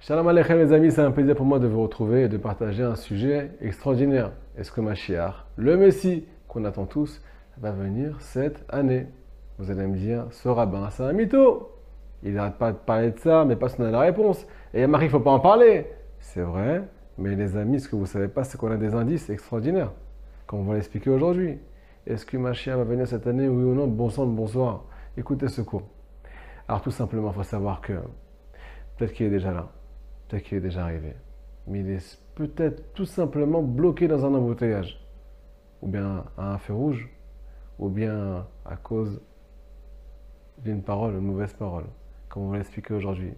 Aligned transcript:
Shalom 0.00 0.28
Aleichem 0.28 0.58
les 0.58 0.72
amis, 0.72 0.92
c'est 0.92 1.00
un 1.00 1.10
plaisir 1.10 1.34
pour 1.34 1.44
moi 1.44 1.58
de 1.58 1.66
vous 1.66 1.82
retrouver 1.82 2.22
et 2.22 2.28
de 2.28 2.36
partager 2.36 2.84
un 2.84 2.94
sujet 2.94 3.50
extraordinaire. 3.60 4.30
Est-ce 4.56 4.70
que 4.70 4.80
Mashiach, 4.80 5.44
le 5.56 5.76
Messie 5.76 6.24
qu'on 6.46 6.64
attend 6.64 6.86
tous, 6.86 7.20
va 7.58 7.72
venir 7.72 8.16
cette 8.20 8.64
année? 8.68 9.08
Vous 9.58 9.72
allez 9.72 9.88
me 9.88 9.96
dire, 9.96 10.26
ce 10.30 10.48
rabbin, 10.48 10.88
c'est 10.90 11.02
un 11.02 11.12
mytho. 11.12 11.72
Il 12.22 12.34
n'arrête 12.34 12.58
pas 12.58 12.70
de 12.70 12.76
parler 12.76 13.10
de 13.10 13.18
ça, 13.18 13.44
mais 13.44 13.56
personne 13.56 13.86
n'a 13.86 13.90
la 13.90 13.98
réponse. 13.98 14.46
Et 14.72 14.86
Marie, 14.86 15.06
il 15.06 15.08
ne 15.08 15.12
faut 15.12 15.20
pas 15.20 15.32
en 15.32 15.40
parler. 15.40 15.88
C'est 16.20 16.42
vrai, 16.42 16.84
mais 17.18 17.34
les 17.34 17.56
amis, 17.56 17.80
ce 17.80 17.88
que 17.88 17.96
vous 17.96 18.02
ne 18.02 18.06
savez 18.06 18.28
pas, 18.28 18.44
c'est 18.44 18.56
qu'on 18.56 18.70
a 18.70 18.76
des 18.76 18.94
indices 18.94 19.28
extraordinaires, 19.30 19.90
comme 20.46 20.60
on 20.60 20.64
va 20.64 20.74
l'expliquer 20.74 21.10
aujourd'hui. 21.10 21.58
Est-ce 22.06 22.24
que 22.24 22.36
Mashiach 22.36 22.76
va 22.76 22.84
venir 22.84 23.08
cette 23.08 23.26
année, 23.26 23.48
oui 23.48 23.64
ou 23.64 23.74
non? 23.74 23.88
Bon 23.88 24.10
sang, 24.10 24.26
bonsoir. 24.26 24.84
Écoutez 25.16 25.48
ce 25.48 25.60
cours. 25.60 25.88
Alors 26.68 26.82
tout 26.82 26.92
simplement, 26.92 27.30
il 27.32 27.34
faut 27.34 27.42
savoir 27.42 27.80
que 27.80 27.94
peut-être 28.96 29.12
qu'il 29.12 29.26
est 29.26 29.30
déjà 29.30 29.50
là 29.50 29.72
peut-être 30.28 30.44
qu'il 30.44 30.58
est 30.58 30.62
déjà 30.62 30.84
arrivé. 30.84 31.14
Mais 31.66 31.80
il 31.80 31.90
est 31.90 32.20
peut-être 32.34 32.92
tout 32.94 33.04
simplement 33.04 33.62
bloqué 33.62 34.08
dans 34.08 34.24
un 34.24 34.34
embouteillage. 34.34 35.00
Ou 35.82 35.88
bien 35.88 36.24
à 36.36 36.52
un 36.54 36.58
feu 36.58 36.74
rouge, 36.74 37.08
ou 37.78 37.88
bien 37.88 38.46
à 38.64 38.76
cause 38.76 39.20
d'une 40.64 40.82
parole, 40.82 41.14
une 41.14 41.20
mauvaise 41.20 41.52
parole, 41.52 41.84
comme 42.28 42.44
on 42.44 42.50
va 42.50 42.58
l'expliquer 42.58 42.94
aujourd'hui. 42.94 43.32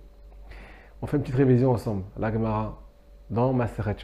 On 1.02 1.06
fait 1.06 1.16
une 1.16 1.22
petite 1.22 1.36
révision 1.36 1.70
ensemble, 1.70 2.04
l'Agmara, 2.18 2.80
dans 3.30 3.52
Maseret. 3.52 3.96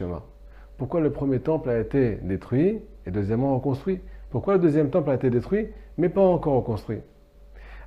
Pourquoi 0.77 1.01
le 1.01 1.11
premier 1.11 1.39
temple 1.39 1.69
a 1.69 1.79
été 1.79 2.15
détruit 2.17 2.81
et 3.05 3.11
deuxièmement 3.11 3.55
reconstruit? 3.55 4.01
Pourquoi 4.29 4.53
le 4.53 4.59
deuxième 4.59 4.89
temple 4.89 5.09
a 5.09 5.15
été 5.15 5.29
détruit 5.29 5.69
mais 5.97 6.09
pas 6.09 6.21
encore 6.21 6.55
reconstruit? 6.55 6.99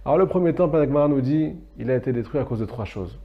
Alors 0.04 0.18
le 0.18 0.26
premier 0.26 0.54
temple, 0.54 0.78
l'Agmara 0.78 1.08
nous 1.08 1.20
dit, 1.20 1.54
il 1.78 1.90
a 1.90 1.96
été 1.96 2.12
détruit 2.12 2.40
à 2.40 2.44
cause 2.44 2.58
de 2.58 2.64
trois 2.64 2.86
choses. 2.86 3.20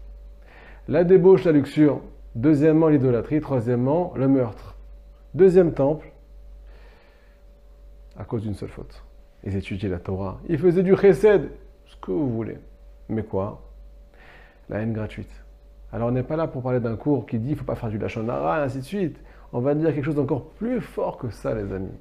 La 0.87 1.03
débauche, 1.03 1.43
la 1.45 1.51
luxure. 1.51 2.01
Deuxièmement, 2.35 2.87
l'idolâtrie. 2.89 3.41
Troisièmement, 3.41 4.13
le 4.15 4.27
meurtre. 4.27 4.75
Deuxième 5.33 5.73
temple, 5.73 6.11
à 8.17 8.23
cause 8.23 8.43
d'une 8.43 8.53
seule 8.53 8.69
faute. 8.69 9.03
Ils 9.43 9.55
étudiaient 9.55 9.89
la 9.89 9.99
Torah. 9.99 10.39
Ils 10.47 10.57
faisaient 10.57 10.83
du 10.83 10.95
chesed, 10.95 11.49
ce 11.85 11.95
que 11.97 12.11
vous 12.11 12.29
voulez. 12.29 12.57
Mais 13.09 13.23
quoi? 13.23 13.61
La 14.69 14.79
haine 14.79 14.93
gratuite. 14.93 15.29
Alors 15.91 16.09
on 16.09 16.11
n'est 16.11 16.23
pas 16.23 16.35
là 16.35 16.47
pour 16.47 16.61
parler 16.61 16.79
d'un 16.79 16.95
cours 16.95 17.25
qui 17.25 17.37
dit 17.37 17.49
il 17.49 17.51
ne 17.53 17.57
faut 17.57 17.65
pas 17.65 17.75
faire 17.75 17.89
du 17.89 17.97
lachonara, 17.97 18.59
et 18.59 18.63
ainsi 18.63 18.79
de 18.79 18.83
suite. 18.83 19.17
On 19.53 19.59
va 19.59 19.75
dire 19.75 19.93
quelque 19.93 20.05
chose 20.05 20.15
d'encore 20.15 20.45
plus 20.51 20.81
fort 20.81 21.17
que 21.17 21.29
ça, 21.29 21.53
les 21.53 21.71
amis. 21.71 21.93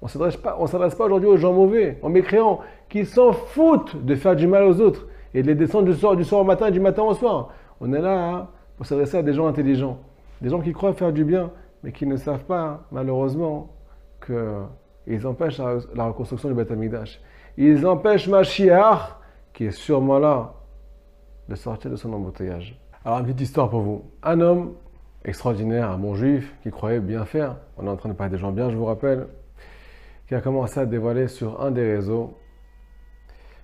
On 0.00 0.06
ne 0.06 0.10
s'adresse 0.10 0.36
pas, 0.36 0.52
pas 0.52 1.04
aujourd'hui 1.04 1.28
aux 1.28 1.36
gens 1.36 1.52
mauvais, 1.52 1.98
aux 2.02 2.08
mécréants, 2.08 2.60
qui 2.88 3.04
s'en 3.04 3.32
foutent 3.32 4.04
de 4.04 4.14
faire 4.14 4.36
du 4.36 4.46
mal 4.46 4.64
aux 4.64 4.80
autres 4.80 5.06
et 5.34 5.42
de 5.42 5.46
les 5.46 5.54
descendre 5.54 5.86
du 5.86 6.24
soir 6.24 6.40
au 6.40 6.44
matin 6.44 6.68
et 6.68 6.72
du 6.72 6.80
matin 6.80 7.02
au 7.02 7.14
soir. 7.14 7.52
On 7.80 7.92
est 7.92 8.00
là 8.00 8.28
hein, 8.28 8.48
pour 8.76 8.86
s'adresser 8.86 9.18
à 9.18 9.22
des 9.22 9.32
gens 9.32 9.46
intelligents, 9.46 9.98
des 10.40 10.48
gens 10.48 10.60
qui 10.60 10.72
croient 10.72 10.92
faire 10.94 11.12
du 11.12 11.24
bien, 11.24 11.50
mais 11.82 11.92
qui 11.92 12.06
ne 12.06 12.16
savent 12.16 12.44
pas, 12.44 12.84
malheureusement, 12.90 13.70
qu'ils 14.24 15.26
empêchent 15.26 15.60
la, 15.94 16.04
reconstruction 16.06 16.48
du 16.48 16.54
Beth. 16.54 16.72
Ils 17.56 17.86
empêchent 17.86 18.28
Mashiach, 18.28 19.16
qui 19.52 19.66
est 19.66 19.70
sûrement 19.70 20.18
là, 20.18 20.54
de 21.48 21.54
sortir 21.54 21.90
de 21.90 21.96
son 21.96 22.12
embouteillage. 22.12 22.78
Alors, 23.04 23.18
une 23.20 23.26
petite 23.26 23.42
histoire 23.42 23.70
pour 23.70 23.80
vous. 23.80 24.04
Un 24.22 24.40
homme 24.40 24.74
extraordinaire, 25.24 25.90
un 25.90 25.98
bon 25.98 26.14
juif, 26.14 26.54
qui 26.62 26.70
croyait 26.70 27.00
bien 27.00 27.24
faire, 27.24 27.56
on 27.76 27.86
est 27.86 27.90
en 27.90 27.96
train 27.96 28.08
de 28.08 28.14
parler 28.14 28.32
des 28.32 28.38
gens 28.38 28.52
bien, 28.52 28.70
je 28.70 28.76
vous 28.76 28.84
rappelle, 28.84 29.26
qui 30.28 30.34
a 30.34 30.40
commencé 30.40 30.80
à 30.80 30.86
dévoiler 30.86 31.28
sur 31.28 31.62
un 31.62 31.70
des 31.70 31.94
réseaux 31.94 32.34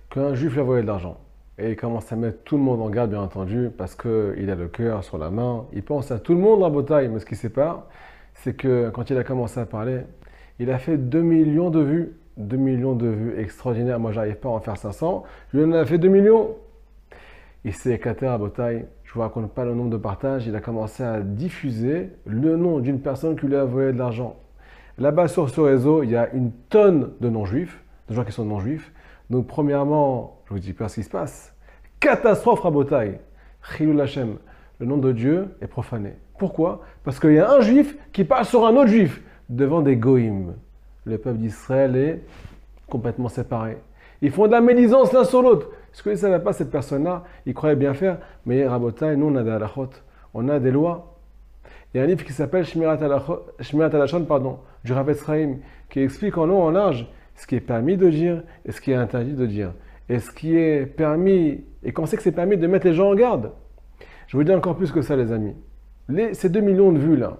qu'un 0.09 0.33
juif 0.33 0.55
lui 0.55 0.61
de 0.61 0.87
l'argent. 0.87 1.17
Et 1.59 1.71
il 1.71 1.75
commence 1.75 2.11
à 2.11 2.15
mettre 2.15 2.43
tout 2.43 2.57
le 2.57 2.63
monde 2.63 2.81
en 2.81 2.89
garde, 2.89 3.11
bien 3.11 3.21
entendu, 3.21 3.69
parce 3.77 3.95
qu'il 3.95 4.49
a 4.49 4.55
le 4.55 4.67
cœur 4.67 5.03
sur 5.03 5.19
la 5.19 5.29
main. 5.29 5.65
Il 5.73 5.83
pense 5.83 6.11
à 6.11 6.17
tout 6.17 6.33
le 6.33 6.39
monde 6.39 6.73
bataille, 6.73 7.09
mais 7.09 7.19
ce 7.19 7.25
qui 7.25 7.35
sépare, 7.35 7.87
c'est 8.33 8.55
que 8.55 8.89
quand 8.89 9.09
il 9.11 9.17
a 9.17 9.23
commencé 9.23 9.59
à 9.59 9.65
parler, 9.65 10.01
il 10.59 10.71
a 10.71 10.79
fait 10.79 10.97
2 10.97 11.21
millions 11.21 11.69
de 11.69 11.79
vues. 11.79 12.13
2 12.37 12.57
millions 12.57 12.95
de 12.95 13.07
vues 13.07 13.39
extraordinaires. 13.39 13.99
Moi, 13.99 14.11
j'arrive 14.11 14.37
pas 14.37 14.49
à 14.49 14.53
en 14.53 14.59
faire 14.59 14.77
500. 14.77 15.23
Lui, 15.53 15.63
en 15.63 15.71
a 15.73 15.85
fait 15.85 15.99
2 15.99 16.07
millions. 16.07 16.55
Il 17.63 17.73
s'est 17.73 17.91
éclaté 17.91 18.25
à 18.25 18.37
bataille. 18.39 18.85
Je 19.03 19.13
vous 19.13 19.21
raconte 19.21 19.51
pas 19.51 19.63
le 19.63 19.75
nombre 19.75 19.91
de 19.91 19.97
partages. 19.97 20.47
Il 20.47 20.55
a 20.55 20.59
commencé 20.59 21.03
à 21.03 21.21
diffuser 21.21 22.09
le 22.25 22.57
nom 22.57 22.79
d'une 22.79 22.99
personne 22.99 23.35
qui 23.35 23.45
lui 23.45 23.55
a 23.55 23.65
volé 23.65 23.93
de 23.93 23.99
l'argent. 23.99 24.37
Là-bas, 24.97 25.27
sur 25.27 25.49
ce 25.49 25.61
réseau, 25.61 26.01
il 26.01 26.09
y 26.09 26.15
a 26.15 26.33
une 26.33 26.51
tonne 26.69 27.11
de 27.21 27.29
non-juifs, 27.29 27.83
de 28.09 28.15
gens 28.15 28.23
qui 28.23 28.31
sont 28.31 28.45
non-juifs. 28.45 28.91
Donc, 29.29 29.45
premièrement, 29.45 30.41
je 30.45 30.53
vous 30.53 30.59
dis 30.59 30.73
pas 30.73 30.87
ce 30.89 30.95
qui 30.95 31.03
se 31.03 31.09
passe. 31.09 31.52
Catastrophe 32.03 32.59
Rabotai. 32.59 33.17
Chilul 33.61 34.01
Hashem. 34.01 34.35
Le 34.79 34.85
nom 34.85 34.97
de 34.97 35.13
Dieu 35.13 35.47
est 35.61 35.67
profané. 35.67 36.15
Pourquoi? 36.37 36.81
Parce 37.05 37.17
qu'il 37.17 37.31
y 37.31 37.39
a 37.39 37.49
un 37.49 37.61
juif 37.61 37.95
qui 38.11 38.25
parle 38.25 38.43
sur 38.43 38.65
un 38.65 38.75
autre 38.75 38.87
juif 38.89 39.21
devant 39.47 39.79
des 39.81 39.95
goïms. 39.95 40.53
Le 41.05 41.17
peuple 41.17 41.37
d'Israël 41.37 41.95
est 41.95 42.19
complètement 42.89 43.29
séparé. 43.29 43.77
Ils 44.21 44.31
font 44.31 44.47
de 44.47 44.51
la 44.51 44.59
médisance 44.59 45.13
l'un 45.13 45.23
sur 45.23 45.41
l'autre. 45.41 45.69
Ce 45.93 46.03
que 46.03 46.09
ne 46.09 46.15
savait 46.15 46.43
pas 46.43 46.51
cette 46.51 46.71
personne-là, 46.71 47.23
il 47.45 47.53
croyait 47.53 47.77
bien 47.77 47.93
faire, 47.93 48.17
mais 48.45 48.67
Rabotai, 48.67 49.15
nous 49.15 49.27
on 49.27 49.35
a 49.37 49.43
des 49.43 49.51
halachot, 49.51 49.91
on 50.33 50.49
a 50.49 50.59
des 50.59 50.71
lois. 50.71 51.15
Il 51.93 51.99
y 51.99 52.01
a 52.01 52.03
un 52.03 52.07
livre 52.07 52.25
qui 52.25 52.33
s'appelle 52.33 52.65
Shmirat 52.65 52.99
Alashon, 53.01 54.25
pardon, 54.25 54.59
du 54.83 54.91
Rav 54.91 55.09
qui 55.89 56.01
explique 56.01 56.37
en 56.37 56.47
long, 56.47 56.63
en 56.63 56.71
large, 56.71 57.07
ce 57.35 57.47
qui 57.47 57.55
est 57.55 57.61
permis 57.61 57.95
de 57.95 58.09
dire 58.09 58.43
et 58.65 58.73
ce 58.73 58.81
qui 58.81 58.91
est 58.91 58.95
interdit 58.95 59.35
de 59.35 59.45
dire. 59.45 59.71
Et 60.09 60.19
ce 60.19 60.31
qui 60.31 60.57
est 60.57 60.85
permis, 60.85 61.63
et 61.83 61.91
qu'on 61.91 62.05
sait 62.05 62.17
que 62.17 62.23
c'est 62.23 62.31
permis 62.31 62.57
de 62.57 62.67
mettre 62.67 62.85
les 62.85 62.93
gens 62.93 63.11
en 63.11 63.15
garde. 63.15 63.51
Je 64.27 64.37
vous 64.37 64.43
dis 64.43 64.53
encore 64.53 64.75
plus 64.75 64.91
que 64.91 65.01
ça, 65.01 65.15
les 65.15 65.31
amis. 65.31 65.55
ces 66.33 66.49
2 66.49 66.59
millions 66.59 66.91
de 66.91 66.99
vues 66.99 67.15
là, 67.15 67.37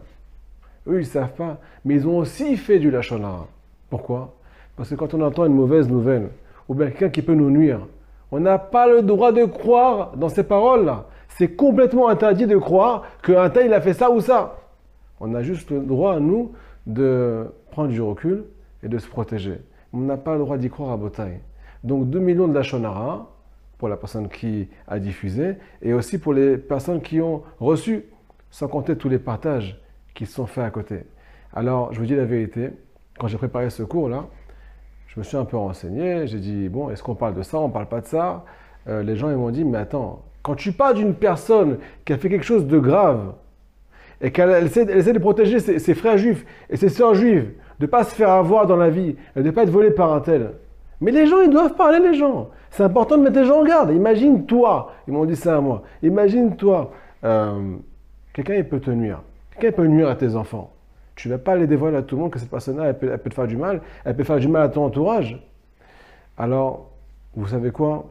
eux, 0.88 1.00
ils 1.00 1.06
savent 1.06 1.34
pas, 1.34 1.60
mais 1.86 1.96
ils 1.96 2.08
ont 2.08 2.18
aussi 2.18 2.58
fait 2.58 2.80
du 2.80 2.92
lachonara. 2.92 3.48
Pourquoi? 3.90 4.36
Parce 4.76 4.90
que 4.90 4.96
quand 4.96 5.14
on 5.14 5.22
entend 5.22 5.46
une 5.46 5.54
mauvaise 5.54 5.90
nouvelle, 5.90 6.30
ou 6.68 6.76
bien 6.76 6.88
quelqu'un 6.88 7.10
qui 7.10 7.22
peut 7.22 7.34
nous 7.34 7.50
nuire, 7.50 7.88
on 8.32 8.40
n'a 8.40 8.58
pas 8.58 8.88
le 8.88 9.02
droit 9.02 9.32
de 9.32 9.46
croire 9.46 10.16
dans 10.18 10.30
ces 10.30 10.44
paroles-là. 10.44 11.08
C'est 11.30 11.56
complètement 11.56 12.10
interdit 12.10 12.48
de 12.48 12.58
croire 12.58 13.04
qu'un 13.24 13.50
tel, 13.50 13.74
a 13.74 13.82
fait 13.82 13.94
ça 13.94 14.10
ou 14.12 14.20
ça. 14.20 14.58
On 15.20 15.34
a 15.36 15.44
juste 15.44 15.70
le 15.72 15.82
droit, 15.82 16.20
nous, 16.20 16.52
de 16.86 17.46
prendre 17.72 17.90
du 17.90 18.02
recul 18.02 18.46
et 18.82 18.88
de 18.88 18.98
se 18.98 19.08
protéger 19.08 19.60
on 19.94 20.00
n'a 20.00 20.18
pas 20.18 20.34
le 20.34 20.40
droit 20.40 20.58
d'y 20.58 20.70
croire 20.70 20.92
à 20.92 20.98
Botaï. 20.98 21.40
Donc 21.84 22.10
2 22.10 22.20
millions 22.20 22.48
de 22.48 22.54
Lachonara 22.54 23.30
pour 23.78 23.90
la 23.90 23.98
personne 23.98 24.30
qui 24.30 24.70
a 24.88 25.00
diffusé 25.00 25.56
et 25.82 25.94
aussi 25.94 26.18
pour 26.18 26.34
les 26.34 26.58
personnes 26.58 27.02
qui 27.02 27.20
ont 27.22 27.44
reçu, 27.60 28.06
sans 28.50 28.68
compter 28.68 28.96
tous 28.96 29.10
les 29.10 29.20
partages 29.20 29.82
qui 30.14 30.26
sont 30.26 30.46
faits 30.46 30.64
à 30.64 30.70
côté. 30.70 31.04
Alors, 31.54 31.94
je 31.94 32.00
vous 32.00 32.06
dis 32.06 32.16
la 32.16 32.26
vérité, 32.26 32.70
quand 33.20 33.28
j'ai 33.28 33.38
préparé 33.38 33.70
ce 33.70 33.84
cours-là, 33.84 34.26
je 35.08 35.20
me 35.20 35.24
suis 35.24 35.38
un 35.38 35.46
peu 35.46 35.58
renseigné, 35.58 36.26
j'ai 36.28 36.40
dit, 36.40 36.70
bon, 36.70 36.90
est-ce 36.90 37.04
qu'on 37.04 37.16
parle 37.16 37.36
de 37.36 37.44
ça, 37.44 37.60
on 37.60 37.70
parle 37.70 37.88
pas 37.88 38.02
de 38.02 38.08
ça 38.08 38.46
euh, 38.88 39.04
Les 39.04 39.16
gens 39.16 39.30
ils 39.30 39.36
m'ont 39.36 39.52
dit, 39.52 39.64
mais 39.64 39.78
attends, 39.78 40.24
quand 40.42 40.56
tu 40.56 40.72
parles 40.72 40.96
d'une 40.96 41.14
personne 41.14 41.78
qui 42.06 42.14
a 42.14 42.18
fait 42.18 42.30
quelque 42.30 42.46
chose 42.46 42.66
de 42.66 42.80
grave, 42.80 43.34
et 44.22 44.32
qu'elle 44.32 44.66
essaie, 44.66 44.86
de 44.86 45.20
protéger 45.20 45.60
ses, 45.60 45.94
frères 45.94 46.18
juifs 46.18 46.46
et 46.70 46.78
ses 46.78 46.88
sœurs 46.88 47.14
juives, 47.14 47.52
de 47.80 47.86
ne 47.86 47.88
pas 47.88 48.06
se 48.06 48.16
faire 48.16 48.30
avoir 48.30 48.66
dans 48.66 48.78
la 48.78 48.90
vie, 48.90 49.18
de 49.36 49.42
ne 49.42 49.52
pas 49.52 49.64
être 49.64 49.70
volé 49.70 49.92
par 49.92 50.14
un 50.14 50.22
tel. 50.22 50.52
Mais 51.04 51.12
les 51.12 51.28
gens, 51.28 51.42
ils 51.42 51.50
doivent 51.50 51.76
parler, 51.76 52.00
les 52.00 52.14
gens. 52.14 52.50
C'est 52.72 52.84
important 52.84 53.18
de 53.18 53.24
mettre 53.24 53.38
les 53.38 53.46
gens 53.46 53.60
en 53.60 53.66
garde. 53.66 53.92
Imagine-toi, 53.92 54.94
ils 55.06 55.14
m'ont 55.14 55.26
dit 55.26 55.36
ça 55.36 55.58
à 55.58 55.62
moi, 55.62 55.84
imagine-toi, 56.02 56.92
euh, 57.26 57.76
quelqu'un 58.32 58.56
il 58.56 58.68
peut 58.68 58.80
te 58.80 58.90
nuire. 58.90 59.22
Quelqu'un 59.52 59.76
peut 59.76 59.86
nuire 59.86 60.08
à 60.08 60.16
tes 60.16 60.36
enfants. 60.36 60.72
Tu 61.16 61.28
ne 61.28 61.34
vas 61.34 61.40
pas 61.40 61.58
les 61.58 61.68
dévoiler 61.68 61.98
à 61.98 62.04
tout 62.04 62.16
le 62.16 62.22
monde 62.22 62.32
que 62.32 62.40
cette 62.40 62.50
personne-là, 62.50 62.86
elle 62.86 62.98
peut, 62.98 63.30
te 63.30 63.34
faire 63.34 63.48
du 63.48 63.58
mal. 63.58 63.82
Elle 64.06 64.16
peut 64.16 64.24
faire 64.24 64.40
du 64.40 64.48
mal 64.48 64.64
à 64.64 64.70
ton 64.70 64.86
entourage. 64.86 65.46
Alors, 66.38 66.90
vous 67.36 67.48
savez 67.48 67.72
quoi? 67.72 68.06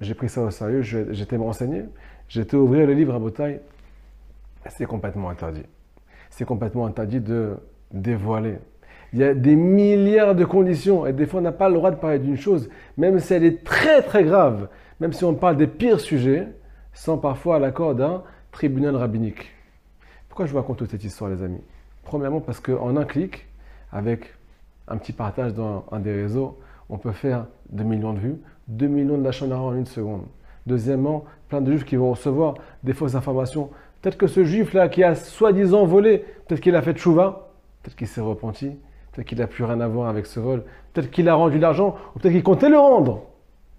J'ai 0.00 0.14
pris 0.14 0.30
ça 0.30 0.40
au 0.40 0.50
sérieux, 0.50 0.80
j'étais 0.80 1.36
me 1.36 1.44
renseigner. 1.44 1.84
J'étais 2.28 2.56
ouvrir 2.56 2.86
le 2.86 2.94
livre 2.94 3.14
à 3.14 3.18
Botaille. 3.18 3.60
C'est 4.70 4.86
complètement 4.86 5.28
interdit. 5.28 5.66
C'est 6.30 6.46
complètement 6.46 6.86
interdit 6.86 7.20
de 7.20 7.56
dévoiler 7.92 8.56
il 9.12 9.20
y 9.20 9.24
a 9.24 9.34
des 9.34 9.56
milliards 9.56 10.34
de 10.34 10.44
conditions 10.44 11.06
et 11.06 11.12
des 11.12 11.26
fois 11.26 11.40
on 11.40 11.42
n'a 11.42 11.52
pas 11.52 11.68
le 11.68 11.74
droit 11.74 11.90
de 11.90 11.96
parler 11.96 12.18
d'une 12.18 12.36
chose, 12.36 12.68
même 12.96 13.18
si 13.20 13.34
elle 13.34 13.44
est 13.44 13.64
très 13.64 14.02
très 14.02 14.24
grave, 14.24 14.68
même 15.00 15.12
si 15.12 15.24
on 15.24 15.34
parle 15.34 15.56
des 15.56 15.66
pires 15.66 16.00
sujets, 16.00 16.48
sans 16.92 17.18
parfois 17.18 17.58
l'accord 17.58 17.94
d'un 17.94 18.22
tribunal 18.50 18.96
rabbinique. 18.96 19.50
Pourquoi 20.28 20.46
je 20.46 20.52
vous 20.52 20.58
raconte 20.58 20.78
toute 20.78 20.90
cette 20.90 21.04
histoire 21.04 21.30
les 21.30 21.42
amis? 21.42 21.60
Premièrement 22.04 22.40
parce 22.40 22.60
qu'en 22.60 22.96
un 22.96 23.04
clic, 23.04 23.46
avec 23.92 24.34
un 24.88 24.96
petit 24.96 25.12
partage 25.12 25.54
dans 25.54 25.84
un 25.92 26.00
des 26.00 26.12
réseaux, 26.12 26.58
on 26.90 26.98
peut 26.98 27.12
faire 27.12 27.46
2 27.70 27.84
millions 27.84 28.12
de 28.12 28.18
vues, 28.18 28.36
2 28.68 28.86
millions 28.86 29.18
de 29.18 29.24
lâches 29.24 29.42
en 29.42 29.74
une 29.74 29.86
seconde. 29.86 30.22
Deuxièmement, 30.66 31.24
plein 31.48 31.60
de 31.60 31.70
juifs 31.70 31.84
qui 31.84 31.96
vont 31.96 32.10
recevoir 32.10 32.54
des 32.82 32.92
fausses 32.92 33.14
informations. 33.14 33.70
Peut-être 34.00 34.16
que 34.16 34.26
ce 34.26 34.44
juif-là 34.44 34.88
qui 34.88 35.02
a 35.02 35.14
soi-disant 35.14 35.84
volé, 35.86 36.24
peut-être 36.46 36.60
qu'il 36.60 36.76
a 36.76 36.82
fait 36.82 36.96
chouva, 36.96 37.50
peut-être 37.82 37.96
qu'il 37.96 38.06
s'est 38.06 38.20
repenti, 38.20 38.76
Peut-être 39.18 39.26
qu'il 39.26 39.38
n'a 39.38 39.48
plus 39.48 39.64
rien 39.64 39.80
à 39.80 39.88
voir 39.88 40.08
avec 40.08 40.26
ce 40.26 40.38
vol. 40.38 40.62
Peut-être 40.92 41.10
qu'il 41.10 41.28
a 41.28 41.34
rendu 41.34 41.58
l'argent, 41.58 41.96
ou 42.14 42.20
peut-être 42.20 42.32
qu'il 42.32 42.44
comptait 42.44 42.68
le 42.68 42.78
rendre. 42.78 43.24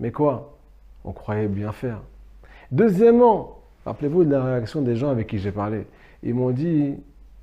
Mais 0.02 0.12
quoi? 0.12 0.58
On 1.06 1.14
croyait 1.14 1.48
bien 1.48 1.72
faire. 1.72 2.02
Deuxièmement, 2.72 3.60
Rappelez-vous 3.90 4.24
de 4.24 4.32
la 4.32 4.44
réaction 4.44 4.82
des 4.82 4.96
gens 4.96 5.10
avec 5.10 5.26
qui 5.26 5.40
j'ai 5.40 5.52
parlé. 5.52 5.88
Ils 6.22 6.36
m'ont 6.36 6.52
dit, 6.52 6.96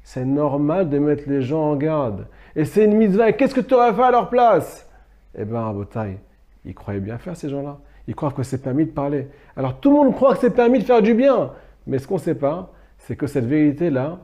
c'est 0.04 0.24
normal 0.24 0.88
de 0.88 0.98
mettre 0.98 1.24
les 1.26 1.42
gens 1.42 1.72
en 1.72 1.74
garde. 1.76 2.26
Et 2.54 2.64
c'est 2.64 2.84
une 2.84 2.96
mitzvah. 2.96 3.32
Qu'est-ce 3.32 3.54
que 3.54 3.60
tu 3.60 3.74
aurais 3.74 3.92
fait 3.92 4.02
à 4.02 4.10
leur 4.10 4.28
place? 4.28 4.88
Eh 5.36 5.44
bien, 5.44 5.72
Botaï, 5.72 6.18
ils 6.64 6.74
croyaient 6.74 7.00
bien 7.00 7.18
faire 7.18 7.36
ces 7.36 7.48
gens-là. 7.48 7.78
Ils 8.06 8.14
croient 8.14 8.30
que 8.30 8.42
c'est 8.42 8.62
permis 8.62 8.84
de 8.84 8.92
parler. 8.92 9.28
Alors 9.56 9.80
tout 9.80 9.90
le 9.90 9.96
monde 9.96 10.14
croit 10.14 10.34
que 10.34 10.40
c'est 10.40 10.54
permis 10.54 10.78
de 10.78 10.84
faire 10.84 11.02
du 11.02 11.14
bien. 11.14 11.50
Mais 11.86 11.98
ce 11.98 12.06
qu'on 12.06 12.14
ne 12.14 12.20
sait 12.20 12.36
pas, 12.36 12.72
c'est 12.98 13.16
que 13.16 13.26
cette 13.26 13.46
vérité-là, 13.46 14.20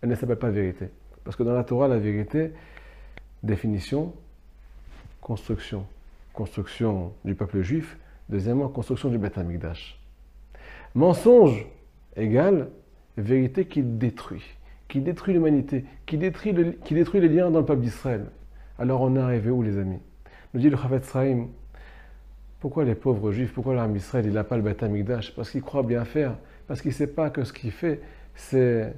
elle 0.00 0.08
ne 0.08 0.14
s'appelle 0.14 0.38
pas 0.38 0.48
vérité. 0.48 0.88
Parce 1.24 1.36
que 1.36 1.42
dans 1.42 1.52
la 1.52 1.64
Torah, 1.64 1.88
la 1.88 1.98
vérité, 1.98 2.52
définition, 3.42 4.14
construction. 5.20 5.86
Construction 6.32 7.12
du 7.24 7.34
peuple 7.34 7.62
juif. 7.62 7.98
Deuxièmement, 8.28 8.68
construction 8.68 9.10
du 9.10 9.18
Beth 9.18 9.36
Amikdash. 9.36 10.00
Mensonge 10.94 11.66
égale 12.16 12.70
vérité 13.16 13.66
qui 13.66 13.82
détruit, 13.82 14.42
qui 14.88 15.00
détruit 15.00 15.34
l'humanité, 15.34 15.84
qui 16.06 16.18
détruit, 16.18 16.54
qui 16.84 16.94
détruit 16.94 17.20
les 17.20 17.28
liens 17.28 17.50
dans 17.50 17.60
le 17.60 17.64
peuple 17.64 17.82
d'Israël. 17.82 18.26
Alors 18.78 19.02
on 19.02 19.16
est 19.16 19.20
arrivé 19.20 19.50
où 19.50 19.62
les 19.62 19.78
amis? 19.78 20.00
Nous 20.54 20.60
dit 20.60 20.70
le 20.70 20.76
Chavetz 20.76 21.06
Sraim, 21.08 21.48
pourquoi 22.60 22.84
les 22.84 22.94
pauvres 22.94 23.32
juifs, 23.32 23.52
pourquoi 23.52 23.74
l'armée 23.74 23.94
d'Israël, 23.94 24.26
il 24.26 24.32
n'a 24.32 24.44
pas 24.44 24.56
le 24.56 24.62
Beth 24.62 24.82
Amikdash 24.82 25.34
Parce 25.34 25.50
qu'il 25.50 25.62
croit 25.62 25.82
bien 25.82 26.04
faire, 26.04 26.36
parce 26.66 26.80
qu'il 26.80 26.90
ne 26.90 26.94
sait 26.94 27.06
pas 27.06 27.30
que 27.30 27.44
ce 27.44 27.52
qu'il 27.52 27.70
fait, 27.70 28.00
c'est 28.34 28.94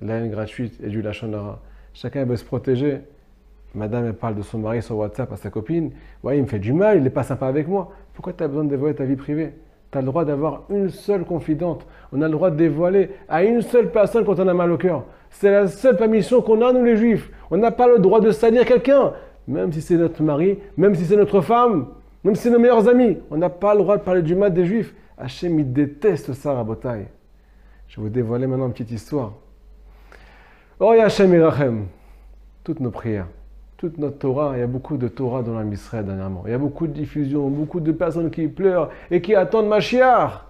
la 0.00 0.16
haine 0.16 0.30
gratuite 0.30 0.78
et 0.82 0.88
du 0.88 1.02
lachonara. 1.02 1.62
Chacun 1.94 2.24
veut 2.24 2.36
se 2.36 2.44
protéger. 2.44 3.00
Madame, 3.78 4.06
elle 4.06 4.14
parle 4.14 4.34
de 4.34 4.42
son 4.42 4.58
mari 4.58 4.82
sur 4.82 4.96
WhatsApp 4.96 5.32
à 5.32 5.36
sa 5.36 5.50
copine. 5.50 5.92
Ouais, 6.24 6.36
il 6.36 6.42
me 6.42 6.48
fait 6.48 6.58
du 6.58 6.72
mal, 6.72 6.98
il 6.98 7.04
n'est 7.04 7.10
pas 7.10 7.22
sympa 7.22 7.46
avec 7.46 7.68
moi. 7.68 7.92
Pourquoi 8.12 8.32
tu 8.32 8.42
as 8.42 8.48
besoin 8.48 8.64
de 8.64 8.70
dévoiler 8.70 8.94
ta 8.94 9.04
vie 9.04 9.16
privée? 9.16 9.54
Tu 9.90 9.96
as 9.96 10.00
le 10.00 10.06
droit 10.08 10.24
d'avoir 10.24 10.64
une 10.68 10.90
seule 10.90 11.24
confidente. 11.24 11.86
On 12.12 12.20
a 12.20 12.26
le 12.26 12.32
droit 12.32 12.50
de 12.50 12.56
dévoiler 12.56 13.10
à 13.28 13.44
une 13.44 13.62
seule 13.62 13.90
personne 13.90 14.24
quand 14.24 14.38
on 14.40 14.48
a 14.48 14.52
mal 14.52 14.72
au 14.72 14.76
cœur. 14.76 15.04
C'est 15.30 15.50
la 15.50 15.68
seule 15.68 15.96
permission 15.96 16.42
qu'on 16.42 16.60
a, 16.60 16.72
nous 16.72 16.84
les 16.84 16.96
juifs. 16.96 17.30
On 17.50 17.56
n'a 17.56 17.70
pas 17.70 17.86
le 17.86 18.00
droit 18.00 18.20
de 18.20 18.32
salir 18.32 18.64
quelqu'un, 18.64 19.12
même 19.46 19.72
si 19.72 19.80
c'est 19.80 19.96
notre 19.96 20.22
mari, 20.22 20.58
même 20.76 20.94
si 20.94 21.04
c'est 21.04 21.16
notre 21.16 21.40
femme, 21.40 21.86
même 22.24 22.34
si 22.34 22.42
c'est 22.42 22.50
nos 22.50 22.58
meilleurs 22.58 22.88
amis. 22.88 23.18
On 23.30 23.36
n'a 23.36 23.48
pas 23.48 23.74
le 23.74 23.80
droit 23.80 23.96
de 23.96 24.02
parler 24.02 24.22
du 24.22 24.34
mal 24.34 24.52
des 24.52 24.66
juifs. 24.66 24.94
Hachem, 25.16 25.58
il 25.60 25.72
déteste 25.72 26.32
ça, 26.32 26.52
Rabotai. 26.52 27.06
Je 27.86 27.96
vais 27.96 28.02
vous 28.02 28.08
dévoiler 28.08 28.46
maintenant 28.46 28.66
une 28.66 28.72
petite 28.72 28.90
histoire. 28.90 29.32
Oh, 30.80 30.90
Hachem 30.90 31.32
Irachem, 31.32 31.86
toutes 32.62 32.80
nos 32.80 32.90
prières, 32.90 33.26
toute 33.78 33.96
notre 33.96 34.18
Torah, 34.18 34.56
il 34.56 34.60
y 34.60 34.62
a 34.62 34.66
beaucoup 34.66 34.96
de 34.96 35.06
Torah 35.06 35.42
dans 35.42 35.54
la 35.54 35.62
Misraël 35.62 36.04
dernièrement. 36.04 36.42
Il 36.46 36.50
y 36.50 36.54
a 36.54 36.58
beaucoup 36.58 36.88
de 36.88 36.92
diffusion, 36.92 37.48
beaucoup 37.48 37.78
de 37.78 37.92
personnes 37.92 38.30
qui 38.30 38.48
pleurent 38.48 38.90
et 39.10 39.22
qui 39.22 39.36
attendent 39.36 39.68
Mashiach. 39.68 40.44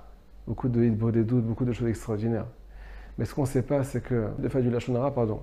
Beaucoup 0.46 0.68
de 0.68 0.80
des 0.80 1.24
doutes, 1.24 1.44
beaucoup 1.44 1.66
de 1.66 1.72
choses 1.72 1.88
extraordinaires. 1.88 2.46
Mais 3.18 3.26
ce 3.26 3.34
qu'on 3.34 3.42
ne 3.42 3.46
sait 3.46 3.62
pas, 3.62 3.84
c'est 3.84 4.00
que, 4.00 4.28
de 4.38 4.48
faire 4.48 4.62
du 4.62 4.70
Lachonara, 4.70 5.14
pardon, 5.14 5.42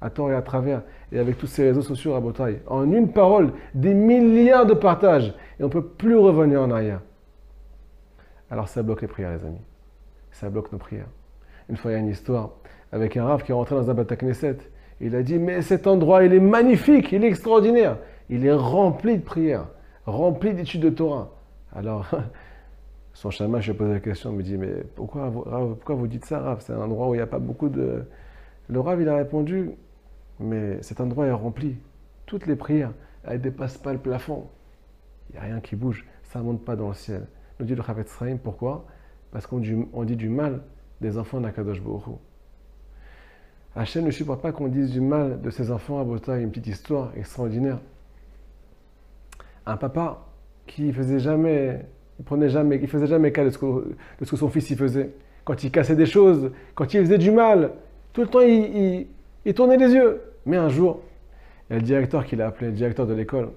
à 0.00 0.08
tort 0.08 0.30
et 0.30 0.34
à 0.34 0.40
travers, 0.40 0.82
et 1.12 1.18
avec 1.18 1.36
tous 1.36 1.46
ces 1.46 1.64
réseaux 1.64 1.82
sociaux 1.82 2.14
à 2.14 2.20
Botaï, 2.20 2.60
en 2.66 2.90
une 2.90 3.12
parole, 3.12 3.52
des 3.74 3.92
milliards 3.92 4.64
de 4.64 4.74
partages, 4.74 5.34
et 5.60 5.62
on 5.62 5.66
ne 5.66 5.72
peut 5.72 5.84
plus 5.84 6.16
revenir 6.16 6.62
en 6.62 6.70
arrière. 6.70 7.02
Alors 8.50 8.68
ça 8.68 8.82
bloque 8.82 9.02
les 9.02 9.08
prières, 9.08 9.36
les 9.36 9.44
amis. 9.44 9.60
Ça 10.30 10.48
bloque 10.48 10.72
nos 10.72 10.78
prières. 10.78 11.08
Une 11.68 11.76
fois, 11.76 11.90
il 11.90 11.94
y 11.94 11.96
a 11.96 12.00
une 12.00 12.08
histoire 12.08 12.52
avec 12.92 13.16
un 13.18 13.26
rave 13.26 13.42
qui 13.42 13.50
est 13.50 13.54
rentré 13.54 13.74
dans 13.74 13.90
un 13.90 13.94
Bata 13.94 14.16
Knesset. 14.16 14.56
Il 15.00 15.14
a 15.16 15.22
dit 15.22 15.38
Mais 15.38 15.62
cet 15.62 15.86
endroit, 15.86 16.24
il 16.24 16.32
est 16.32 16.40
magnifique, 16.40 17.12
il 17.12 17.24
est 17.24 17.28
extraordinaire. 17.28 17.98
Il 18.30 18.46
est 18.46 18.52
rempli 18.52 19.18
de 19.18 19.22
prières, 19.22 19.66
rempli 20.06 20.54
d'études 20.54 20.82
de 20.82 20.90
Torah. 20.90 21.30
Alors, 21.74 22.08
son 23.12 23.30
chama, 23.30 23.60
je 23.60 23.70
lui 23.70 23.76
ai 23.76 23.78
posé 23.78 23.92
la 23.92 24.00
question, 24.00 24.30
il 24.30 24.36
me 24.36 24.42
dit 24.42 24.56
Mais 24.56 24.72
pourquoi, 24.94 25.30
pourquoi 25.30 25.94
vous 25.94 26.06
dites 26.06 26.24
ça, 26.24 26.40
Rav? 26.40 26.60
C'est 26.60 26.72
un 26.72 26.80
endroit 26.80 27.08
où 27.08 27.14
il 27.14 27.18
n'y 27.18 27.22
a 27.22 27.26
pas 27.26 27.38
beaucoup 27.38 27.68
de. 27.68 28.04
Le 28.68 28.80
Rav, 28.80 29.00
il 29.00 29.08
a 29.08 29.16
répondu 29.16 29.72
Mais 30.40 30.82
cet 30.82 31.00
endroit 31.00 31.26
est 31.26 31.32
rempli. 31.32 31.76
Toutes 32.26 32.46
les 32.46 32.56
prières, 32.56 32.92
elles 33.24 33.38
ne 33.38 33.42
dépassent 33.42 33.78
pas 33.78 33.92
le 33.92 33.98
plafond. 33.98 34.46
Il 35.30 35.34
n'y 35.34 35.38
a 35.40 35.42
rien 35.42 35.60
qui 35.60 35.76
bouge, 35.76 36.06
ça 36.22 36.38
ne 36.38 36.44
monte 36.44 36.64
pas 36.64 36.76
dans 36.76 36.88
le 36.88 36.94
ciel. 36.94 37.26
Nous 37.58 37.66
dit 37.66 37.74
le 37.74 37.82
Chavetz 37.82 38.18
pourquoi? 38.42 38.86
Parce 39.30 39.46
qu'on 39.46 39.58
dit, 39.58 40.16
du 40.16 40.28
mal 40.28 40.62
des 41.00 41.18
enfants 41.18 41.40
d'Akadosh 41.40 41.82
Baruch 41.82 42.04
Hachem 43.76 44.04
ne 44.04 44.10
supporte 44.10 44.40
pas 44.40 44.52
qu'on 44.52 44.68
dise 44.68 44.92
du 44.92 45.00
mal 45.00 45.40
de 45.40 45.50
ses 45.50 45.70
enfants 45.70 46.00
à 46.00 46.04
Bota. 46.04 46.38
Une 46.38 46.50
petite 46.50 46.68
histoire 46.68 47.12
extraordinaire. 47.16 47.78
Un 49.66 49.76
papa 49.76 50.26
qui 50.66 50.92
faisait 50.92 51.18
jamais, 51.18 51.80
il 52.18 52.24
prenait 52.24 52.48
jamais, 52.48 52.78
il 52.80 52.88
faisait 52.88 53.06
jamais 53.06 53.32
cas 53.32 53.44
de 53.44 53.50
ce, 53.50 53.58
que, 53.58 54.36
son 54.36 54.48
fils 54.48 54.70
y 54.70 54.76
faisait. 54.76 55.10
Quand 55.44 55.62
il 55.64 55.70
cassait 55.70 55.96
des 55.96 56.06
choses, 56.06 56.52
quand 56.74 56.92
il 56.94 57.00
faisait 57.00 57.18
du 57.18 57.30
mal, 57.30 57.72
tout 58.12 58.22
le 58.22 58.28
temps 58.28 58.40
il, 58.40 59.06
tournait 59.54 59.76
les 59.76 59.92
yeux. 59.92 60.20
Mais 60.46 60.56
un 60.56 60.68
jour, 60.68 61.00
il 61.68 61.74
y 61.74 61.76
a 61.76 61.78
le 61.80 61.84
directeur 61.84 62.24
qui 62.24 62.36
l'a 62.36 62.46
appelé, 62.48 62.68
le 62.68 62.76
directeur 62.76 63.06
de 63.06 63.14
l'école, 63.14 63.50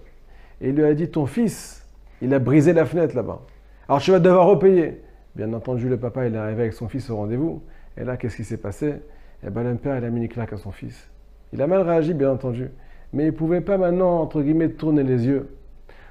et 0.62 0.70
il 0.70 0.76
lui 0.76 0.84
a 0.84 0.94
dit 0.94 1.10
Ton 1.10 1.26
fils, 1.26 1.88
il 2.22 2.34
a 2.34 2.40
brisé 2.40 2.74
la 2.74 2.86
fenêtre 2.86 3.16
là-bas. 3.16 3.42
Alors 3.88 4.02
tu 4.02 4.12
vas 4.12 4.20
devoir 4.20 4.48
repayer. 4.48 5.02
Bien 5.36 5.54
entendu, 5.54 5.88
le 5.88 5.98
papa, 5.98 6.26
il 6.26 6.34
est 6.34 6.38
arrivé 6.38 6.62
avec 6.64 6.74
son 6.74 6.90
fils 6.90 7.10
au 7.10 7.18
rendez-vous. 7.18 7.62
Et 7.96 8.04
là, 8.04 8.18
qu'est-ce 8.18 8.38
qui 8.38 8.44
s'est 8.44 8.58
passé? 8.58 8.96
Eh 9.44 9.50
bien, 9.50 9.64
le 9.64 9.76
père, 9.76 9.98
il 9.98 10.06
a 10.06 10.10
mis 10.10 10.22
une 10.22 10.30
claque 10.30 10.54
à 10.54 10.58
son 10.58 10.72
fils. 10.72 11.10
Il 11.54 11.62
a 11.62 11.68
mal 11.68 11.82
réagi, 11.82 12.14
bien 12.14 12.32
entendu. 12.32 12.70
Mais 13.14 13.24
il 13.24 13.28
ne 13.28 13.32
pouvait 13.32 13.62
pas 13.62 13.78
maintenant, 13.78 14.22
entre 14.22 14.42
guillemets, 14.42 14.70
tourner 14.70 15.04
les 15.04 15.26
yeux. 15.26 15.50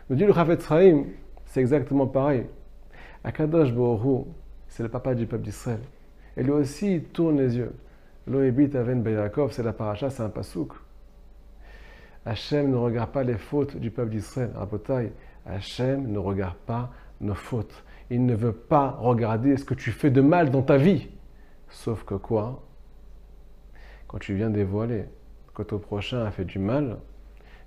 Nous 0.09 0.17
dit 0.17 0.25
le 0.25 0.33
Chafet 0.33 0.61
Sraim, 0.61 1.05
c'est 1.47 1.61
exactement 1.61 2.07
pareil. 2.07 2.47
Akadosh 3.25 3.73
Bohu, 3.73 4.25
c'est 4.69 4.83
le 4.83 4.89
papa 4.89 5.15
du 5.15 5.27
peuple 5.27 5.45
d'Israël. 5.45 5.81
Et 6.37 6.43
lui 6.43 6.53
aussi, 6.53 6.95
il 6.97 7.03
tourne 7.05 7.39
les 7.39 7.57
yeux. 7.57 7.73
Loébit 8.27 8.77
Aven 8.77 9.03
Beyakov, 9.03 9.53
c'est 9.53 9.63
la 9.63 9.73
paracha, 9.73 10.11
c'est 10.11 10.23
un 10.23 10.29
pasouk. 10.29 10.73
Hachem 12.25 12.71
ne 12.71 12.77
regarde 12.77 13.11
pas 13.11 13.23
les 13.23 13.37
fautes 13.37 13.77
du 13.77 13.91
peuple 13.91 14.11
d'Israël. 14.11 14.51
Rabotai, 14.55 15.13
Hachem 15.45 16.11
ne 16.11 16.19
regarde 16.19 16.57
pas 16.67 16.91
nos 17.21 17.35
fautes. 17.35 17.85
Il 18.11 18.25
ne 18.27 18.35
veut 18.35 18.53
pas 18.53 18.91
regarder 19.01 19.57
ce 19.57 19.65
que 19.65 19.75
tu 19.75 19.91
fais 19.91 20.11
de 20.11 20.21
mal 20.21 20.51
dans 20.51 20.63
ta 20.63 20.77
vie. 20.77 21.09
Sauf 21.69 22.05
que 22.05 22.15
quoi? 22.15 22.63
Quand 24.09 24.19
tu 24.19 24.35
viens 24.35 24.51
dévoiler 24.51 25.05
que 25.55 25.63
ton 25.63 25.79
prochain 25.79 26.25
a 26.25 26.31
fait 26.31 26.45
du 26.45 26.59
mal, 26.59 26.99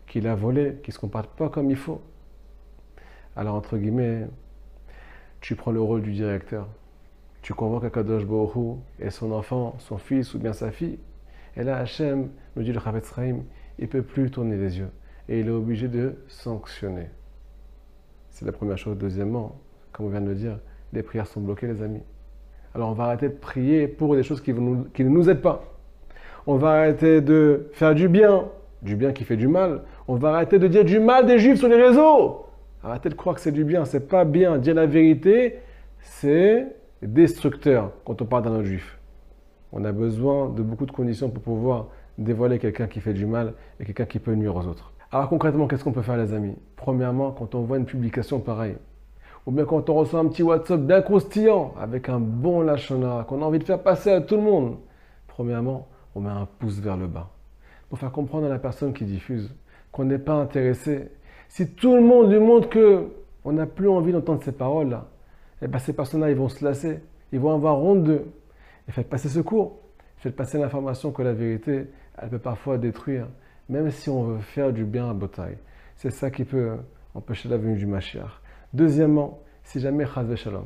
qu'il 0.08 0.28
a 0.28 0.36
volé, 0.36 0.78
qu'il 0.84 0.92
ne 0.92 0.94
se 0.94 1.00
comporte 1.00 1.30
pas 1.38 1.50
comme 1.50 1.70
il 1.70 1.78
faut. 1.78 2.02
Alors, 3.36 3.56
entre 3.56 3.78
guillemets, 3.78 4.28
tu 5.42 5.56
prends 5.56 5.72
le 5.72 5.82
rôle 5.82 6.02
du 6.02 6.12
directeur. 6.12 6.68
Tu 7.42 7.54
convoques 7.54 7.86
Akadosh 7.86 8.26
Bohu 8.26 8.78
et 9.00 9.10
son 9.10 9.32
enfant, 9.32 9.76
son 9.80 9.98
fils 9.98 10.34
ou 10.34 10.40
bien 10.40 10.54
sa 10.54 10.72
fille. 10.72 11.00
Et 11.56 11.64
là, 11.64 11.78
Hachem, 11.78 12.30
nous 12.56 12.64
dit 12.64 12.74
le 12.74 12.80
Chavetz 12.80 13.14
il 13.18 13.44
ne 13.80 13.88
peut 13.88 14.02
plus 14.02 14.30
tourner 14.30 14.58
les 14.58 14.78
yeux. 14.78 14.90
Et 15.30 15.40
il 15.40 15.48
est 15.48 15.52
obligé 15.52 15.88
de 15.88 16.16
sanctionner. 16.28 17.08
C'est 18.30 18.46
la 18.46 18.52
première 18.52 18.78
chose. 18.78 18.98
Deuxièmement, 18.98 19.60
comme 19.92 20.08
on 20.08 20.10
vient 20.10 20.22
de 20.22 20.28
le 20.28 20.36
dire, 20.36 20.60
les 20.92 21.04
prières 21.04 21.28
sont 21.28 21.42
bloquées, 21.42 21.68
les 21.68 21.82
amis. 21.82 22.04
Alors 22.74 22.90
on 22.90 22.94
va 22.94 23.06
arrêter 23.06 23.30
de 23.30 23.34
prier 23.34 23.88
pour 23.88 24.16
des 24.16 24.24
choses 24.24 24.42
qui 24.42 24.54
ne 24.54 25.10
nous 25.10 25.30
aident 25.30 25.42
pas. 25.42 25.64
On 26.52 26.56
va 26.56 26.70
arrêter 26.70 27.22
de 27.22 27.70
faire 27.74 27.94
du 27.94 28.10
bien, 28.10 28.46
du 28.82 28.96
bien 28.96 29.12
qui 29.12 29.24
fait 29.24 29.38
du 29.38 29.48
mal. 29.48 29.84
On 30.08 30.16
va 30.16 30.30
arrêter 30.30 30.58
de 30.58 30.68
dire 30.68 30.84
du 30.84 31.00
mal 31.00 31.28
des 31.28 31.38
juifs 31.38 31.60
sur 31.60 31.68
les 31.68 31.80
réseaux. 31.80 32.48
Arrêtez 32.84 33.10
de 33.10 33.14
croire 33.14 33.36
que 33.36 33.42
c'est 33.42 33.52
du 33.52 33.64
bien, 33.64 33.86
c'est 33.86 34.08
pas 34.08 34.26
bien. 34.26 34.58
Dire 34.58 34.74
la 34.74 34.88
vérité, 34.88 35.60
c'est 36.00 36.66
destructeur 37.04 37.92
quand 38.04 38.24
on 38.24 38.26
parle 38.26 38.46
d'un 38.46 38.54
autre 38.54 38.64
juif. 38.64 38.98
On 39.72 39.86
a 39.86 39.92
besoin 39.92 40.50
de 40.50 40.64
beaucoup 40.64 40.88
de 40.88 40.92
conditions 40.92 41.30
pour 41.30 41.44
pouvoir 41.44 41.90
dévoiler 42.18 42.58
quelqu'un 42.58 42.88
qui 42.88 43.00
fait 43.00 43.14
du 43.14 43.28
mal 43.28 43.54
et 43.80 43.86
quelqu'un 43.86 44.06
qui 44.06 44.18
peut 44.18 44.34
nuire 44.34 44.56
aux 44.56 44.66
autres. 44.66 44.92
Alors 45.12 45.30
concrètement, 45.30 45.68
qu'est-ce 45.68 45.84
qu'on 45.84 45.92
peut 45.92 46.02
faire 46.02 46.18
les 46.18 46.34
amis? 46.34 46.56
Premièrement, 46.78 47.30
quand 47.30 47.54
on 47.54 47.62
voit 47.62 47.78
une 47.78 47.86
publication 47.86 48.40
pareille, 48.40 48.78
ou 49.46 49.52
bien 49.52 49.66
quand 49.66 49.88
on 49.92 49.94
reçoit 49.94 50.20
un 50.20 50.26
petit 50.26 50.42
WhatsApp 50.42 50.80
bien 50.80 51.04
croustillant 51.04 51.76
avec 51.80 52.10
un 52.10 52.20
bon 52.20 52.62
lachonara 52.62 53.24
qu'on 53.26 53.44
a 53.44 53.46
envie 53.46 53.60
de 53.60 53.66
faire 53.66 53.84
passer 53.84 54.10
à 54.10 54.22
tout 54.22 54.36
le 54.36 54.42
monde, 54.42 54.78
premièrement, 55.28 55.88
on 56.16 56.22
met 56.22 56.30
un 56.30 56.48
pouce 56.60 56.80
vers 56.80 56.98
le 56.98 57.08
bas 57.08 57.30
pour 57.90 58.00
faire 58.00 58.12
comprendre 58.12 58.46
à 58.46 58.50
la 58.50 58.60
personne 58.60 58.94
qui 58.94 59.06
diffuse 59.06 59.54
qu'on 59.92 60.06
n'est 60.06 60.20
pas 60.20 60.34
intéressé. 60.34 61.10
Si 61.48 61.74
tout 61.74 61.96
le 61.96 62.02
monde 62.02 62.32
lui 62.32 62.40
montre 62.40 62.70
que 62.70 63.10
on 63.44 63.54
n'a 63.54 63.66
plus 63.66 63.90
envie 63.90 64.12
d'entendre 64.12 64.44
ces 64.44 64.52
paroles-là, 64.52 65.08
eh 65.62 65.68
bien 65.68 65.80
ces 65.80 65.94
personnes-là, 65.94 66.30
ils 66.30 66.38
vont 66.38 66.50
se 66.50 66.64
lasser, 66.64 67.00
ils 67.32 67.40
vont 67.40 67.54
avoir 67.54 67.80
honte 67.80 68.04
d'eux. 68.04 68.26
Et 68.88 68.92
faites 68.92 69.10
passer 69.10 69.30
ce 69.30 69.40
cours, 69.40 69.80
faites 70.18 70.36
passer 70.36 70.60
l'information 70.60 71.12
que 71.12 71.22
la 71.22 71.34
vérité, 71.34 71.88
elle 72.18 72.30
peut 72.30 72.40
parfois 72.40 72.78
détruire 72.78 73.28
même 73.70 73.92
si 73.92 74.10
on 74.10 74.24
veut 74.24 74.40
faire 74.40 74.74
du 74.74 74.84
bien 74.84 75.10
à 75.10 75.14
Botaï. 75.14 75.58
C'est 75.96 76.10
ça 76.10 76.32
qui 76.32 76.44
peut 76.44 76.78
empêcher 77.14 77.48
la 77.48 77.58
venue 77.58 77.78
du 77.78 77.86
Mashiach. 77.86 78.42
Deuxièmement, 78.74 79.40
si 79.64 79.80
jamais 79.80 80.06
Chazve 80.06 80.36
Shalom, 80.36 80.66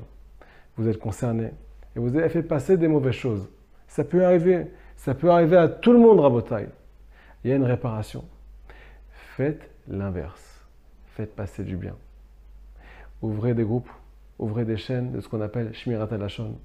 vous 0.77 0.87
êtes 0.87 0.99
concerné 0.99 1.51
et 1.95 1.99
vous 1.99 2.15
avez 2.15 2.29
fait 2.29 2.43
passer 2.43 2.77
des 2.77 2.87
mauvaises 2.87 3.13
choses, 3.13 3.49
ça 3.87 4.03
peut 4.03 4.25
arriver, 4.25 4.67
ça 5.03 5.13
peut 5.13 5.29
arriver 5.29 5.57
à 5.57 5.67
tout 5.67 5.91
le 5.91 5.99
monde 5.99 6.19
Botaï. 6.31 6.69
Il 7.43 7.49
y 7.49 7.53
a 7.53 7.57
une 7.57 7.65
réparation. 7.65 8.23
Faites 9.35 9.69
l'inverse. 9.89 10.65
Faites 11.07 11.35
passer 11.35 11.65
du 11.65 11.75
bien. 11.75 11.93
Ouvrez 13.21 13.53
des 13.53 13.65
groupes, 13.65 13.89
ouvrez 14.39 14.63
des 14.63 14.77
chaînes 14.77 15.11
de 15.11 15.19
ce 15.19 15.27
qu'on 15.27 15.41
appelle 15.41 15.73
Shmirat 15.73 16.07
Alashon. 16.09 16.57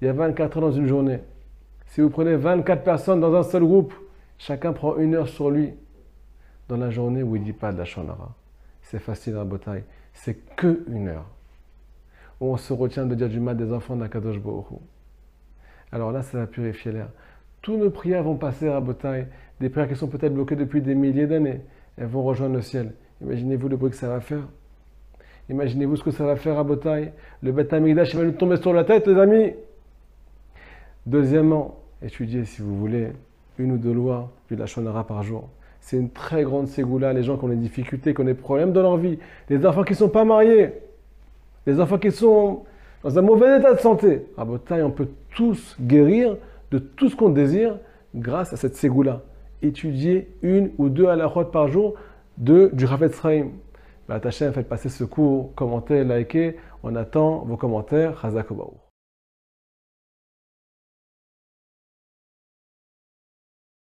Il 0.00 0.06
y 0.06 0.08
a 0.08 0.12
24 0.12 0.58
heures 0.58 0.62
dans 0.62 0.70
une 0.70 0.86
journée. 0.86 1.18
Si 1.86 2.00
vous 2.00 2.08
prenez 2.08 2.36
24 2.36 2.84
personnes 2.84 3.20
dans 3.20 3.34
un 3.34 3.42
seul 3.42 3.64
groupe, 3.64 3.92
chacun 4.38 4.72
prend 4.72 4.96
une 4.98 5.16
heure 5.16 5.28
sur 5.28 5.50
lui 5.50 5.74
dans 6.68 6.76
la 6.76 6.90
journée 6.90 7.24
où 7.24 7.34
il 7.34 7.40
ne 7.40 7.46
dit 7.46 7.52
pas 7.52 7.72
de 7.72 7.78
la 7.78 7.84
shonara. 7.84 8.32
C'est 8.82 9.00
facile 9.00 9.36
à 9.36 9.44
bataille. 9.44 9.82
C'est 10.12 10.34
que 10.54 10.84
une 10.86 11.08
heure. 11.08 11.26
Où 12.40 12.52
on 12.52 12.56
se 12.56 12.72
retient 12.72 13.06
de 13.06 13.16
dire 13.16 13.28
du 13.28 13.40
mal 13.40 13.56
des 13.56 13.72
enfants 13.72 13.96
d'Akadosh 13.96 14.38
Baruch 14.38 14.66
Alors 15.90 16.12
là, 16.12 16.22
ça 16.22 16.38
va 16.38 16.46
purifier 16.46 16.92
l'air. 16.92 17.08
Tous 17.62 17.76
nos 17.76 17.90
prières 17.90 18.24
vont 18.24 18.36
passer 18.36 18.68
à 18.68 18.80
bataille. 18.80 19.26
Des 19.60 19.68
prières 19.68 19.88
qui 19.88 19.94
sont 19.94 20.08
peut-être 20.08 20.34
bloquées 20.34 20.56
depuis 20.56 20.82
des 20.82 20.96
milliers 20.96 21.28
d'années. 21.28 21.60
Elles 21.96 22.06
vont 22.06 22.24
rejoindre 22.24 22.56
le 22.56 22.62
ciel. 22.62 22.92
Imaginez-vous 23.22 23.68
le 23.68 23.76
bruit 23.76 23.90
que 23.90 23.96
ça 23.96 24.08
va 24.08 24.20
faire. 24.20 24.48
Imaginez-vous 25.48 25.96
ce 25.96 26.02
que 26.02 26.10
ça 26.10 26.24
va 26.24 26.34
faire 26.34 26.58
à 26.58 26.64
Botaï. 26.64 27.12
Le 27.40 27.52
Beth 27.52 27.72
Amikdash 27.72 28.14
va 28.16 28.24
nous 28.24 28.32
tomber 28.32 28.56
sur 28.56 28.72
la 28.72 28.82
tête, 28.82 29.06
les 29.06 29.16
amis. 29.16 29.52
Deuxièmement, 31.06 31.78
étudiez, 32.02 32.44
si 32.44 32.62
vous 32.62 32.76
voulez, 32.76 33.08
une 33.58 33.72
ou 33.72 33.78
deux 33.78 33.92
lois 33.92 34.32
du 34.48 34.56
Lachonara 34.56 35.06
par 35.06 35.22
jour. 35.22 35.48
C'est 35.80 35.96
une 35.96 36.10
très 36.10 36.42
grande 36.42 36.66
ségoula. 36.66 37.12
Les 37.12 37.22
gens 37.22 37.36
qui 37.36 37.44
ont 37.44 37.48
des 37.48 37.56
difficultés, 37.56 38.12
qui 38.12 38.20
ont 38.20 38.24
des 38.24 38.34
problèmes 38.34 38.72
dans 38.72 38.82
leur 38.82 38.96
vie. 38.96 39.18
Les 39.48 39.64
enfants 39.64 39.84
qui 39.84 39.92
ne 39.92 39.98
sont 39.98 40.08
pas 40.08 40.24
mariés. 40.24 40.72
Les 41.66 41.78
enfants 41.78 41.98
qui 41.98 42.10
sont 42.10 42.64
dans 43.04 43.18
un 43.18 43.22
mauvais 43.22 43.58
état 43.58 43.74
de 43.74 43.80
santé. 43.80 44.26
À 44.36 44.44
Botaï, 44.44 44.82
on 44.82 44.90
peut 44.90 45.08
tous 45.34 45.76
guérir 45.80 46.36
de 46.72 46.78
tout 46.78 47.08
ce 47.08 47.14
qu'on 47.14 47.28
désire 47.28 47.78
grâce 48.14 48.52
à 48.52 48.56
cette 48.56 48.74
ségoula. 48.74 49.22
Étudiez 49.60 50.34
une 50.42 50.72
ou 50.78 50.88
deux 50.88 51.06
à 51.06 51.14
la 51.14 51.28
par 51.28 51.68
jour 51.68 51.94
de, 52.38 52.70
du 52.72 52.84
Rafet 52.84 53.10
Sraim. 53.10 53.50
Bah, 54.08 54.20
faites 54.20 54.68
passer 54.68 54.88
ce 54.88 55.04
cours, 55.04 55.54
commentez, 55.54 56.02
likez. 56.02 56.56
On 56.82 56.96
attend 56.96 57.44
vos 57.44 57.56
commentaires. 57.56 58.20
Chazak 58.20 58.48